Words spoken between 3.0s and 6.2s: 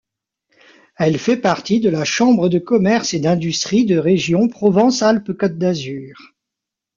et d'industrie de région Provence-Alpes-Côte d'Azur.